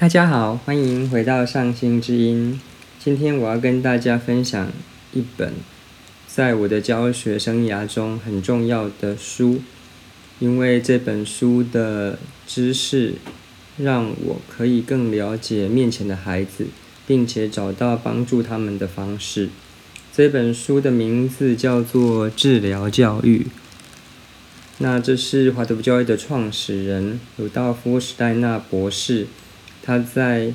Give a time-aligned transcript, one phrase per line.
[0.00, 2.60] 大家好，欢迎回到上星之音。
[3.00, 4.70] 今天我要跟大家分享
[5.12, 5.54] 一本
[6.28, 9.60] 在我的教学生涯中很重要的书，
[10.38, 12.16] 因为这本书的
[12.46, 13.14] 知识
[13.76, 16.68] 让我可以更了解面前的孩子，
[17.04, 19.48] 并且找到帮助他们的方式。
[20.14, 23.38] 这本书的名字叫做《治疗教育》。
[24.78, 29.26] 那这是华德福教育的创始人鲁道夫·史戴纳博士，
[29.88, 30.52] 他在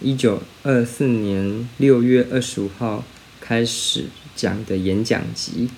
[0.00, 3.02] 一九二四年六月二十五号
[3.40, 4.04] 开始
[4.36, 5.68] 讲的演讲集。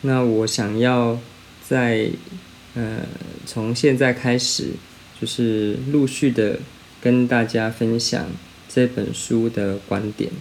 [0.00, 1.20] 那我想要
[1.62, 2.08] 在
[2.74, 3.00] 呃
[3.44, 4.70] 从现在开始，
[5.20, 6.60] 就是陆续的
[7.02, 8.24] 跟大家分享
[8.70, 10.32] 这本书的观点。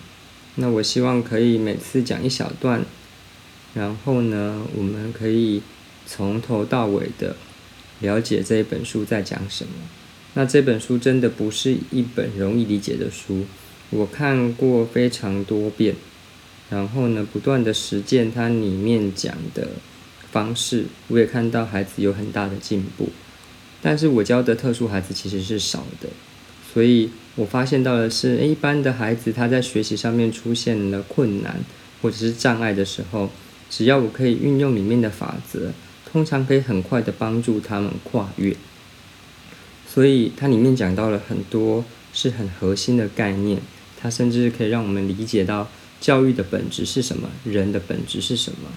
[0.55, 2.86] 那我希望可以每次讲一小段，
[3.73, 5.61] 然后呢，我们可以。
[6.09, 7.36] 从头到尾的
[7.99, 9.73] 了解这一本书在讲什么。
[10.38, 13.44] 那这本书真的不是一本容易理解的书，
[13.90, 15.95] 我看过非常多遍，
[16.70, 19.67] 然后呢，不断的实践它里面讲的
[20.31, 23.09] 方式，我也看到孩子有很大的进步。
[23.81, 26.08] 但是我教的特殊孩子其实是少的，
[26.72, 31.59] 所以我发现到的是，一般的孩子他在学习上面出现了困难
[32.04, 33.31] 或者是障碍的时候，
[33.72, 35.72] 只要我可以运用里面的法则。
[36.06, 38.56] 通常可以很快的帮助他们跨越，
[39.98, 43.59] 所以它里面讲到了很多是很核心的概念，
[44.00, 45.67] 它甚至可以让我们理解到
[46.00, 48.70] 教育的本质是什么，人的本质是什么，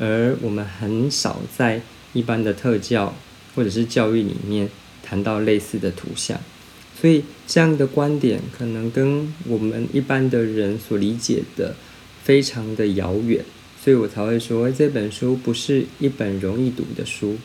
[0.00, 1.80] 而我们很少在
[2.12, 3.14] 一般的特教
[3.54, 4.68] 或者是教育里面
[5.00, 6.40] 谈到类似的图像，
[7.00, 11.76] 所以这样的观点可能跟我们一般的人所理解的
[12.24, 13.44] 非常的遥远。
[13.80, 17.36] 所以我才会说这本书不是一本容易读的书，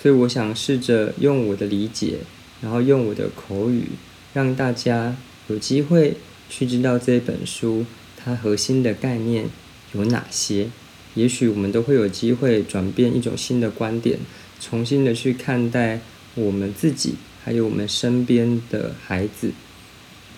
[0.00, 2.18] 所以我想试着用我的理解，
[2.60, 3.88] 然后用我的口语，
[4.34, 5.16] 让大家
[5.48, 6.16] 有机会
[6.48, 7.84] 去知道这本书
[8.16, 9.48] 它核心的概念
[9.92, 10.68] 有哪些。
[11.14, 14.18] 也许我们都会有机会转变一种新的观点，
[14.60, 16.00] 重新的去看待
[16.34, 19.52] 我们自己，还有我们身边的孩子。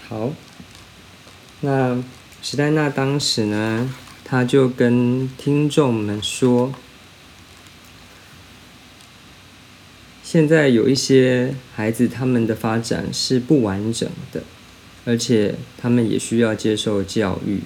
[0.09, 0.33] 好，
[1.61, 2.03] 那
[2.43, 3.95] 史黛娜当时呢？
[4.25, 6.73] 他就跟听众们说
[10.33, 14.43] ：“现在有一些孩子，他们的发展是不完整的，
[15.05, 17.61] 而且他们也需要接受教育。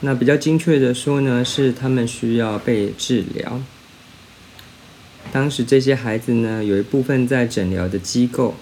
[0.00, 3.62] 那比较精确的说呢，是他们需要被治疗。
[5.30, 8.56] 当时这些孩子呢，有一部分在诊疗的机构，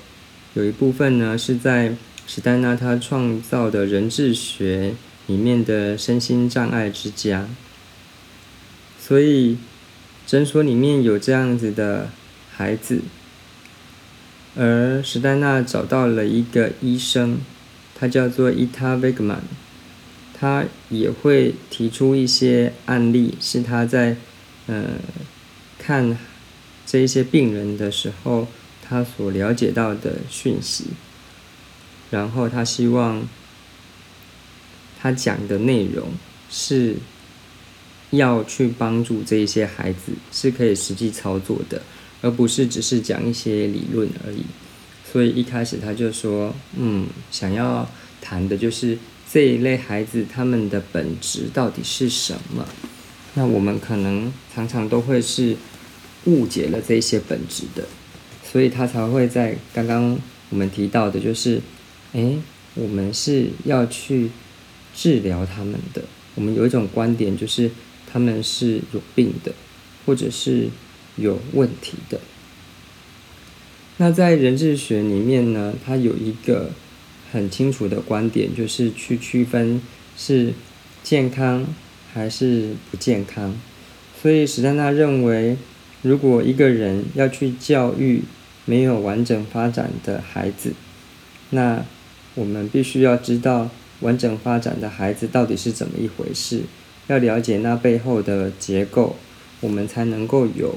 [0.52, 1.94] 有一部分呢是在
[2.26, 4.92] 史丹纳他创造的人智学。”
[5.26, 7.48] 里面的身心障碍之家，
[9.00, 9.56] 所以
[10.30, 12.08] 诊所里面有这样子的
[12.52, 13.00] 孩子，
[14.54, 17.40] 而史丹娜找到了一个医生，
[17.96, 19.40] 他叫做伊塔维格曼，
[20.32, 24.18] 他也会提出一些案例，是他在
[24.68, 24.84] 呃
[25.80, 26.16] 看
[26.86, 28.46] 这一些病人的时候，
[28.88, 30.90] 他所了解到的讯息，
[32.12, 33.26] 然后他希望。
[35.02, 36.10] 他讲的内容
[36.50, 36.96] 是
[38.10, 41.80] 要去帮助这一些孩子，是可以实际操作的，
[42.20, 44.42] 而不是只是讲一些理论而已。
[45.10, 47.88] 所以一开始他就说：“嗯，想要
[48.20, 48.98] 谈的就是
[49.30, 52.66] 这一类孩子他们的本质到底是什么？
[53.34, 55.56] 那我们可能常常都会是
[56.24, 57.84] 误解了这些本质的，
[58.44, 60.18] 所以他才会在刚刚
[60.48, 61.60] 我们提到的，就是
[62.12, 62.38] 诶，
[62.74, 64.30] 我们是要去。”
[64.92, 66.02] 治疗他们的，
[66.34, 67.70] 我们有一种观点，就是
[68.12, 69.52] 他们是有病的，
[70.04, 70.68] 或者是
[71.16, 72.20] 有问题的。
[73.98, 76.70] 那在人质学里面呢，它有一个
[77.30, 79.80] 很清楚的观点，就是去区分
[80.16, 80.54] 是
[81.02, 81.66] 健康
[82.12, 83.54] 还是不健康。
[84.20, 85.56] 所以史丹纳认为，
[86.02, 88.22] 如果一个人要去教育
[88.64, 90.72] 没有完整发展的孩子，
[91.50, 91.84] 那
[92.34, 93.70] 我们必须要知道。
[94.00, 96.62] 完整发展的孩子到底是怎么一回事？
[97.10, 99.16] 要了解那背后的结构，
[99.60, 100.76] 我们才能够有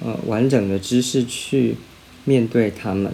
[0.00, 1.76] 呃完整的知识去
[2.24, 3.12] 面对他们。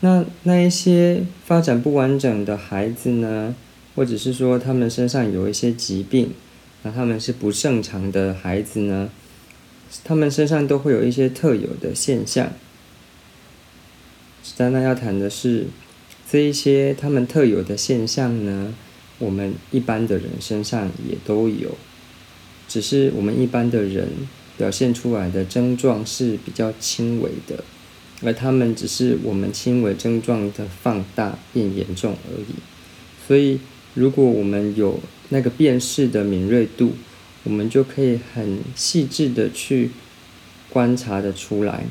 [0.00, 3.54] 那那一些发展不完整的孩子呢，
[3.96, 6.32] 或者是说他们身上有一些疾病，
[6.82, 9.08] 那他们是不正常的孩子呢？
[10.04, 12.52] 他们身上都会有一些特有的现象。
[14.56, 15.68] 丹娜要谈的是。
[16.26, 18.74] 这一些他们特有的现象呢，
[19.24, 21.76] 我们一般的人身上也都有，
[22.68, 24.08] 只是我们一般的人
[24.58, 27.64] 表现出来的症状是比较轻微的，
[28.22, 32.54] 而他们只是我们轻微症状的放大变严重而已。
[33.26, 33.58] 所以，
[33.94, 35.00] 如果我们有
[35.30, 36.92] 那个辨识的敏锐度，
[37.44, 39.90] 我们就可以很细致的去
[40.70, 41.86] 观察的出来。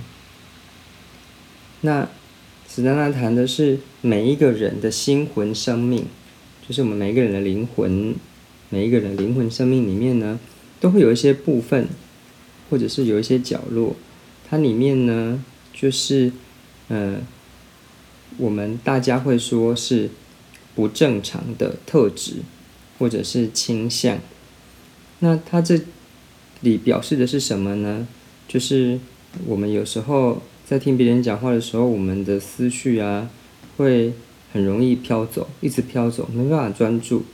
[1.82, 2.08] 那
[2.70, 6.06] 史丹纳谈的是每一个人的心魂生命，
[6.66, 8.16] 就是我们每一个人的灵魂，
[8.70, 10.40] 每一个人灵魂生命里面呢，
[10.80, 11.88] 都会有一些部分，
[12.70, 13.96] 或者是有一些角落，
[14.50, 15.44] 它里面呢，
[15.74, 16.32] 就是，
[16.88, 17.18] 呃，
[18.38, 20.10] 我们大家会说是
[20.74, 22.38] 不正常的特质，
[22.98, 24.20] 或者是倾向。
[25.20, 25.82] 那它这
[26.62, 28.08] 里表示的是什么呢？
[28.48, 29.00] 就是
[29.46, 30.42] 我们有时候。
[30.66, 33.30] 在听别人讲话的时候，我们的思绪啊，
[33.76, 34.14] 会
[34.54, 37.26] 很容易飘走，一直飘走，没办法专注。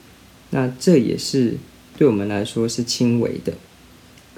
[0.51, 1.57] 那这也是
[1.97, 3.53] 对我们来说是轻微的。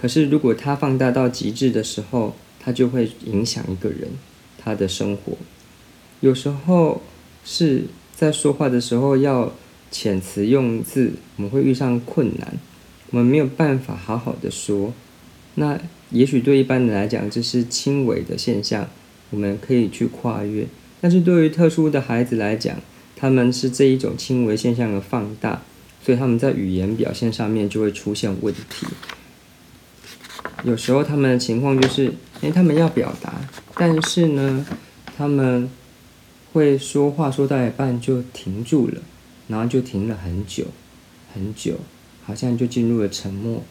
[0.02, 4.10] 可是如果它放大到极致的时候，它就会影响一个人
[4.58, 5.38] 他的生活。
[6.20, 7.02] 有时候
[7.46, 7.86] 是
[8.16, 9.54] 在说话的时候要
[9.92, 12.60] 遣词用字，我们会遇上困难，
[13.12, 14.94] 我们没有办法好好的说。
[15.56, 15.80] 那
[16.10, 18.90] 也许对一般人来讲，这是轻微的现象，
[19.30, 20.66] 我们可以去跨越。
[21.02, 22.78] 但是对于特殊的孩子来讲，
[23.16, 25.64] 他们是这一种轻微现象的放大，
[26.04, 28.88] 所以他们在语言表现上面就会出现问题。
[30.64, 33.42] 有时候他们的情况就是，诶，他们要表达，
[33.76, 34.66] 但是呢，
[35.18, 35.70] 他们
[36.54, 39.02] 会说话说到一半就停住了，
[39.48, 40.66] 然后就停了很久，
[41.34, 41.80] 很久，
[42.24, 43.64] 好像就进入了沉默。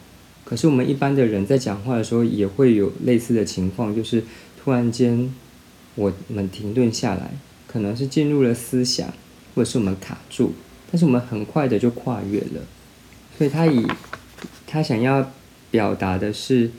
[0.45, 4.25] 可是我们一般的人在讲话的时候也会有类似的情况，就是
[4.61, 5.33] 突然间
[6.01, 7.31] 我们停顿下来，
[7.67, 9.13] 可能是进入了思想，
[9.55, 10.55] 或者是我们卡住，
[10.91, 12.65] 但是我们很快的就跨越了。
[13.37, 13.87] 所以他以
[14.67, 15.31] 他想要
[15.71, 16.71] 表达的是，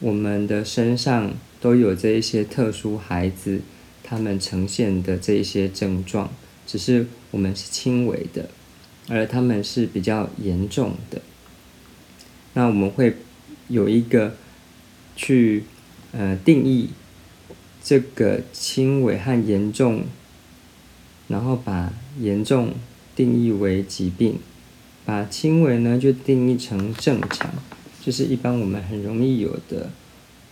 [0.00, 3.60] 我们的身上都有这一些特殊孩子
[4.02, 6.30] 他们呈现的这一些症状，
[6.66, 8.48] 只是我们是轻微的，
[9.08, 11.22] 而他们是比较严重的。
[12.54, 13.14] 那我们会
[13.68, 14.34] 有一个
[15.14, 15.62] 去
[16.12, 16.90] 呃定义
[17.88, 20.02] 这个轻微和严重，
[21.26, 21.90] 然后把
[22.20, 22.74] 严重
[23.16, 24.40] 定义为疾病，
[25.06, 27.50] 把轻微呢就定义成正常，
[28.04, 29.88] 这是一般我们很容易有的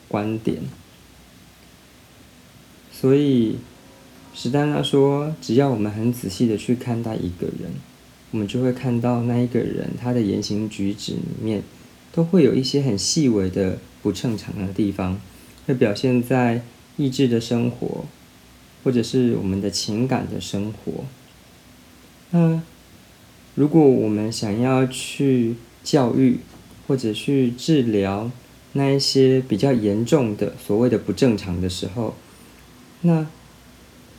[0.08, 0.62] 观点。
[2.90, 3.58] 所以
[4.34, 7.74] 史丹纳说，只要我们很仔细的去看待一个人，
[8.30, 11.62] 我们就会看到那一个人他的言行举止里面。
[12.12, 15.20] 都会有一些很细微的不正常的地方，
[15.66, 16.62] 会表现在
[16.96, 18.04] 意志的生活，
[18.82, 21.04] 或者是我们的情感的生活。
[22.30, 22.62] 那
[23.54, 26.40] 如果我们想要去教育
[26.86, 28.30] 或者去治疗
[28.72, 32.14] 那一些比较严重的所谓的不正常的时候，
[33.02, 33.26] 那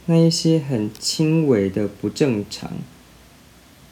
[0.06, 2.72] 那一些很轻微的不正常，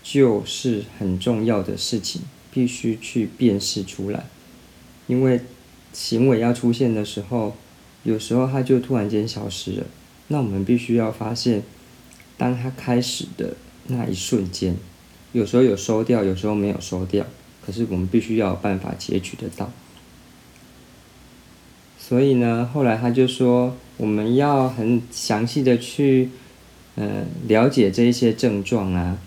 [0.02, 2.22] 就是很重要的事情。
[2.52, 4.28] 必须去辨识出来，
[5.08, 5.42] 因为
[5.92, 7.54] 行为要出现的时候，
[8.06, 9.86] 有时候它就突然间消失了。
[10.30, 11.63] 那我们必须要发现，
[12.38, 13.57] 当它开始的
[13.88, 14.78] 那一瞬间，
[15.34, 17.25] 有时候有收掉，有时候没有收掉。
[17.66, 19.69] 可是我们必须要有办法截取得到。
[22.00, 26.30] 所以呢，后来他就说，我们要很详细的去，
[26.96, 29.18] 呃，了解这一些症状啊。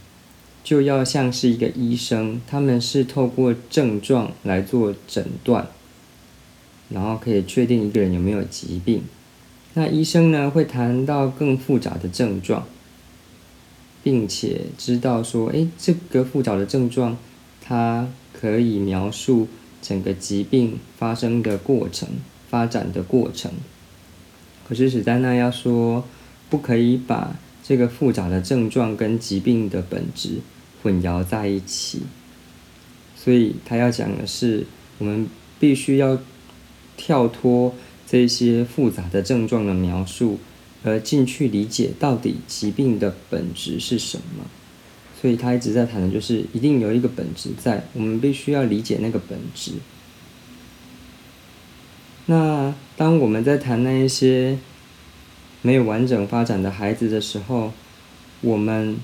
[0.62, 5.67] 就要像是一个医生，他们是透过症状来做诊断，
[6.90, 9.02] 然后可以确定一个人有没有疾病。
[9.75, 12.66] 那医生呢会谈到更复杂的症状，
[14.02, 17.16] 并且知道说，诶，这个复杂的症状，
[17.61, 19.49] 它可以描述
[19.80, 22.09] 整个疾病发生的过程、
[22.49, 23.52] 发展的过程。
[24.68, 26.04] 可是史丹纳要说，
[26.50, 30.40] 不可以把这个复杂的症状跟疾病的本质。
[30.80, 32.02] 混淆在一起，
[33.16, 34.64] 所以他要讲的是，
[34.99, 35.26] 我们
[35.59, 36.16] 必须要
[36.99, 37.75] 跳脱
[38.07, 40.38] 这些复杂的症状的描述，
[40.85, 44.45] 而进去理解到底疾病的本质是什么。
[45.19, 49.73] 所以他一直在谈的就是，一定有一个本质在，我们必须要理解那个本质。
[52.26, 54.59] 那当我们在谈那一些
[55.62, 57.73] 没有完整发展的孩子的时候，
[58.43, 58.99] 我们。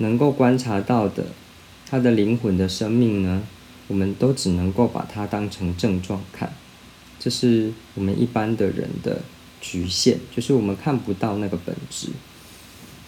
[0.00, 1.26] 能够观察到的，
[1.84, 3.42] 他的灵魂的生命呢，
[3.88, 6.52] 我们都只能够把它当成症状看，
[7.28, 9.20] 这是我们一般的人的
[9.60, 12.08] 局限，就是我们看不到那个本质。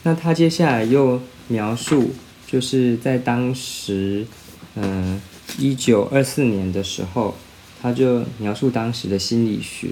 [0.03, 2.11] 那他接下来又描述，
[2.47, 4.27] 就是在当时，
[4.75, 5.19] 嗯，
[5.59, 7.35] 一九二四年的时候，
[7.81, 9.89] 他就描述当时的心理学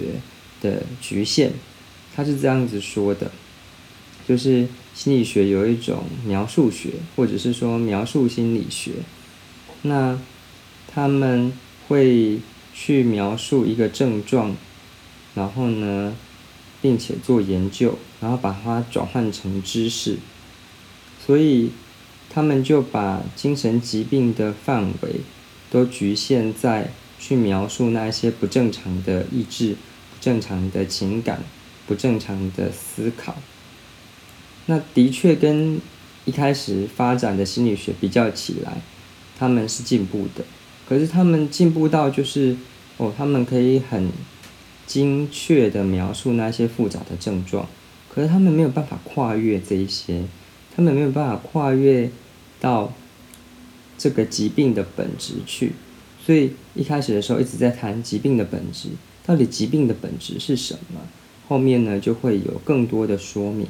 [0.60, 1.52] 的局限，
[2.14, 3.30] 他是这样子说的，
[4.28, 8.90] 就是心理学有一种描述学，或者是说描述心理学，
[9.80, 10.20] 那
[10.86, 11.50] 他们
[11.88, 12.38] 会
[12.80, 14.54] 去描述一个症状，
[15.34, 16.14] 然后呢，
[16.80, 20.18] 并且做研究，然后把它转换成知识，
[21.26, 21.72] 所以
[22.30, 25.22] 他们就把精神疾病的范围
[25.68, 31.42] 都局限在去描述那些不正常的意志、不正常的情感。
[31.88, 33.34] 不正常的思考，
[34.66, 35.80] 那的确跟
[36.26, 38.82] 一开始发展的心理学比较起来，
[39.38, 40.44] 他们是进步的。
[40.88, 42.56] 可是他们进步到就是，
[42.96, 44.10] 哦，他们可以很
[44.86, 47.68] 精确的描述那些复杂的症状，
[48.08, 50.24] 可是他们没有办法跨越这一些，
[50.74, 52.10] 他们没有办法跨越
[52.58, 52.94] 到
[53.98, 55.72] 这个疾病的本质去。
[56.24, 58.88] 所以一开始的时候一直在谈疾病的本质，
[59.26, 61.00] 到底疾病的本质是什么？
[61.48, 63.66] 后面呢就会有更多的说明，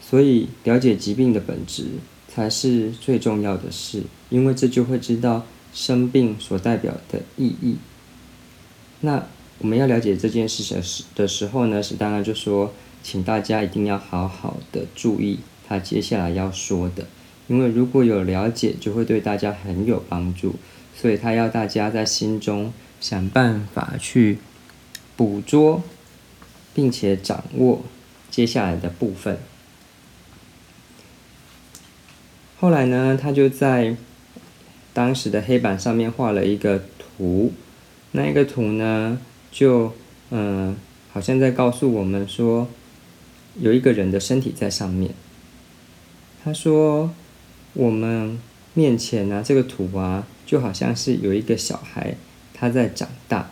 [0.00, 1.84] 所以了解疾病的本质
[2.32, 5.44] 才是最重要的事，因为这就会知道
[5.74, 7.76] 生病所代表的意义。
[9.00, 9.26] 那
[9.58, 12.72] 我们要了解这件事的时的时候呢，是当然就说，
[13.02, 17.06] 请大家一定要好好的注意他接下来要说的，
[17.48, 20.54] 因为如果有了解，就会对大家很有帮助。
[20.94, 24.38] 所以他要大家在心中想办法去
[25.16, 25.82] 捕捉。
[26.72, 27.82] 并且掌握
[28.30, 29.36] 接下来的部分。
[32.60, 33.96] 后来呢，他就在
[34.92, 37.54] 当时的黑板上面画了一个图，
[38.12, 39.18] 那一个图呢，
[39.50, 39.94] 就
[40.28, 40.76] 嗯，
[41.10, 42.68] 好像在告诉我们说，
[43.58, 45.14] 有一个人的身体在上面。
[46.44, 47.10] 他说，
[47.72, 48.38] 我们
[48.74, 52.14] 面前呢，这个图啊，就好像是有一个小孩
[52.52, 53.50] 他在长大，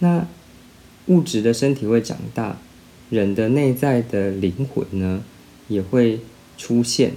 [0.00, 0.26] 那。
[1.06, 2.58] 物质的身体会长大，
[3.08, 5.24] 人的内在的灵魂呢
[5.68, 6.20] 也会
[6.58, 7.12] 出现。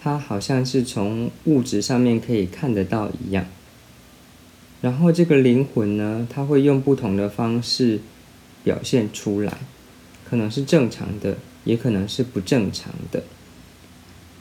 [0.00, 3.46] 它好像是从物质上面可以看得到一样。
[4.80, 8.00] 然后这个灵魂呢，它会用不同的方式
[8.62, 9.58] 表现出来，
[10.28, 13.24] 可能是正常的，也可能是不正常的。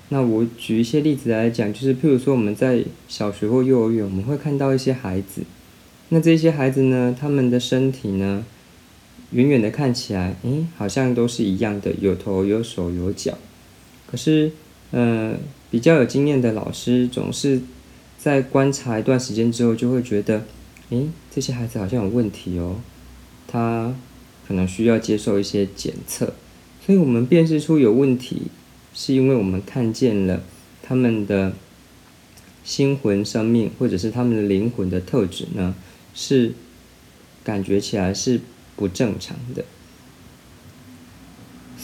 [0.09, 5.41] 那我举一些例子来讲，就是譬如说我们在小学或幼儿园，我们会看到一些孩子。
[6.09, 7.13] 那这些孩子呢？
[7.19, 8.45] 他们的身体呢，
[9.31, 13.37] 远远的看起来，诶，好像都是一样的，有头有手有脚。
[14.09, 14.53] 可是，
[14.91, 15.37] 呃，
[15.69, 17.61] 比较有经验的老师总是
[18.17, 20.45] 在观察一段时间之后，就会觉得，
[20.89, 22.77] 诶，这些孩子好像有问题哦，
[23.47, 23.95] 他
[24.47, 26.33] 可能需要接受一些检测。
[26.85, 28.43] 所以我们辨识出有问题，
[28.93, 30.41] 是因为我们看见了
[30.81, 31.53] 他们的
[32.63, 35.75] 心魂生命，或者是他们的灵魂的特质呢？
[36.13, 36.53] 是
[37.43, 38.41] 感觉起来是
[38.75, 39.65] 不正常的，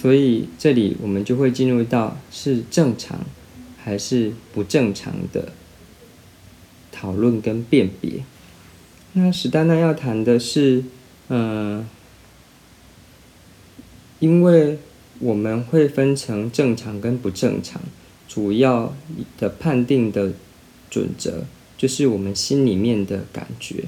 [0.03, 3.21] 所以这里我们就会进入到是正常
[3.81, 5.53] 还是不正常的
[6.91, 8.25] 讨论跟辨别。
[9.13, 10.83] 那史丹娜要谈的是，
[11.29, 11.87] 嗯，
[14.19, 14.77] 因为
[15.19, 17.81] 我们会分成正常跟不正常，
[18.27, 18.93] 主要
[19.37, 20.33] 的判定的
[20.89, 21.45] 准则
[21.77, 23.85] 就是我们心里面的感觉。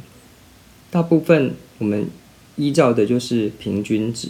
[0.89, 2.07] 大部分我们
[2.55, 4.29] 依照的就是平均值，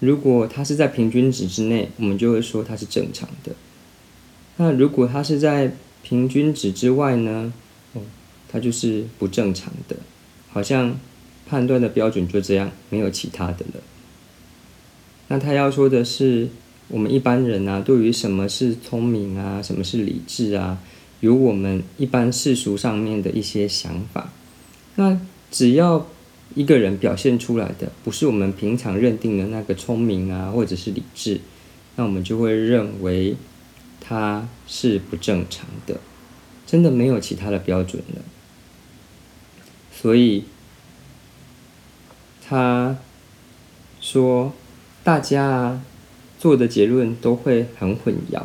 [0.00, 3.52] 如果它是在平均值之内，我们就会说它是正常的。
[4.56, 7.52] 那如果它是在平均值之外呢？
[7.94, 8.02] 哦，
[8.48, 9.96] 它就是不正常的。
[10.50, 10.98] 好像
[11.46, 13.80] 判断的标准就这样，没有其他的了。
[15.28, 16.48] 那他要说的是，
[16.88, 20.78] 我们一般人啊，对于什么是聪明啊，什么是理智啊，
[21.20, 24.32] 有我们一般世俗上面的一些想法。
[24.94, 26.06] 那只要
[26.54, 31.40] 一个人表现出来的不是我们平常认定的那个聪明啊，或者是理智，
[31.96, 33.36] 那我们就会认为
[34.00, 36.00] 他是不正常的，
[36.66, 38.22] 真的没有其他的标准了。
[39.92, 40.44] 所以
[42.46, 42.96] 他
[44.00, 44.52] 说，
[45.02, 45.82] 大家
[46.38, 48.44] 做的结论都会很混淆，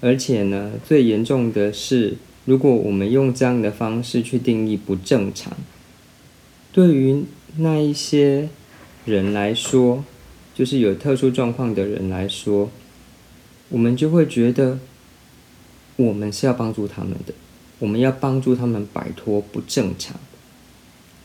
[0.00, 2.16] 而且呢，最严重的是。
[2.46, 5.56] 如果我们用这样的方式去定义不正常，
[6.74, 7.24] 对于
[7.58, 8.48] 那一些
[9.04, 10.04] 人来说，
[10.52, 12.68] 就是有特殊状况的人来说，
[13.68, 14.80] 我们就会觉得
[15.94, 17.32] 我们是要帮助他们的，
[17.78, 20.18] 我们要帮助他们摆脱不正常。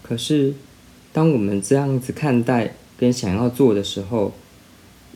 [0.04, 0.54] 可是，
[1.12, 4.36] 当我们这样子看待跟想要做的时候，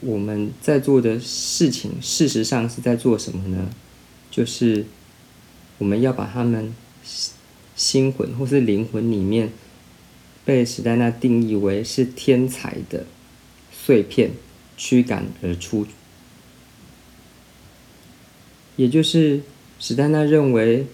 [0.01, 3.69] 我们在做的事情，事实上是在做什么呢？
[4.31, 4.85] 就是。
[5.79, 6.73] 我们要把他们
[7.75, 9.49] 心魂或是灵魂里面
[10.45, 13.05] 被史丹纳定义为是天才的
[13.71, 14.31] 碎片
[14.75, 15.85] 驱赶而出，
[18.75, 19.41] 也就是
[19.79, 20.85] 史丹纳认为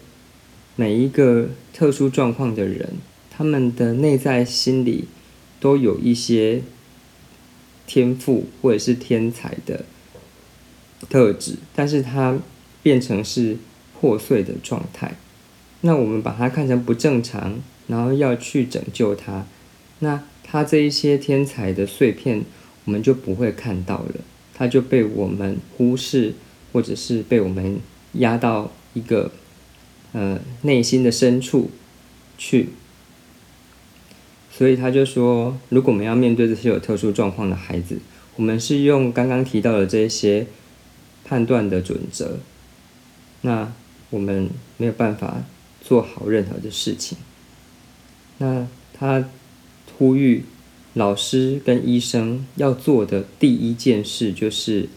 [0.75, 2.93] 每一个特殊状况的人，
[3.29, 5.05] 他们的内在心理
[5.59, 6.61] 都有一些
[7.87, 9.85] 天赋或者是天才的
[11.09, 12.37] 特质，但是他
[12.83, 13.57] 变成是
[13.99, 15.17] 破碎的状态。
[15.81, 19.46] 那我们把它看成不正常，然后要去拯救他，
[20.00, 22.46] 那他这一些天才的碎片，
[22.86, 24.22] 我们就不会看到了，
[24.53, 26.36] 他就被我们忽视，
[26.72, 27.79] 或者是被我们
[28.13, 29.31] 压到一个
[30.13, 31.72] 呃内心的深处
[32.38, 32.69] 去。
[34.51, 38.00] 所以他就说，如果我们要面对这些有特殊状况的孩子，
[38.36, 40.48] 我们是用刚刚提到的这些
[41.25, 42.38] 判断的准则，
[43.41, 43.74] 那
[44.12, 45.43] 我们没有办法。
[45.81, 47.17] 做好任何的事情。
[48.39, 49.29] 那他
[49.98, 50.43] 呼吁
[50.93, 54.89] 老师跟医生要做的第一件事，就是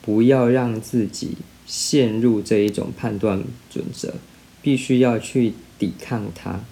[0.00, 1.32] 不要让自己
[1.66, 4.14] 陷入这一种判断准则，
[4.62, 6.64] 必须要去抵抗它，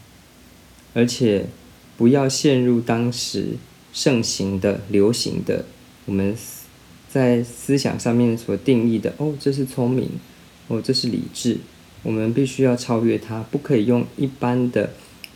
[0.95, 1.47] 而且
[1.97, 3.57] 不要陷入当时
[3.92, 5.64] 盛行的、流行的
[6.07, 6.37] 我们
[7.09, 9.14] 在思想上面所定义的。
[9.19, 10.11] 哦，这是聪明，
[10.69, 11.59] 哦，这是理智。
[12.02, 14.92] 我们必须要超越它，不可以用一般的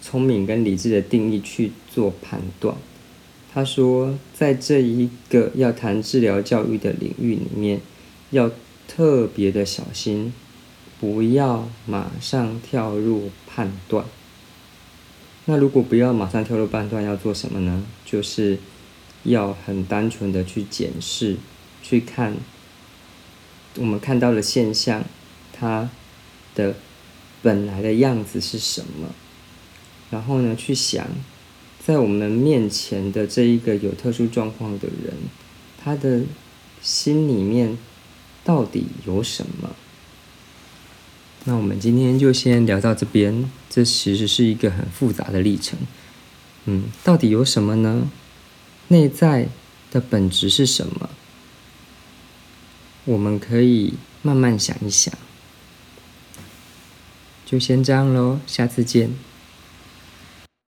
[0.06, 2.76] 聪明跟理智的定义去做判断。
[3.52, 7.80] 他说，在这一个要谈治疗教育的领域里面，
[8.30, 8.52] 要
[8.86, 10.32] 特别的小心，
[11.00, 14.04] 不要马上跳入判断。
[15.46, 17.84] 那如果不要马上跳入判断，要做什么呢？
[18.04, 18.58] 就是
[19.24, 21.36] 要很单纯的去检视，
[21.82, 22.36] 去看
[23.76, 25.02] 我们看到的现象，
[25.52, 25.90] 它。
[26.56, 26.74] 的
[27.42, 29.14] 本来的样子是什么？
[30.10, 31.06] 然后呢，去想，
[31.84, 35.14] 在我们面前的这一个有特殊状况的人，
[35.82, 36.22] 他的
[36.80, 37.76] 心里面
[38.44, 39.70] 到底有什么？
[41.44, 43.50] 那我们今天就先聊到这边。
[43.68, 45.78] 这其实是一个很复杂的历程。
[46.64, 48.10] 嗯，到底有什么呢？
[48.88, 49.48] 内在
[49.90, 51.10] 的本质是什么？
[53.04, 55.12] 我们可以慢慢想一想。
[57.44, 59.10] 就先这样喽，下次见。